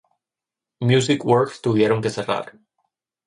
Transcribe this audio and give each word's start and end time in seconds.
Music 0.81 1.23
Works 1.23 1.59
tuvieron 1.61 2.01
que 2.01 2.09
cerrar. 2.09 2.57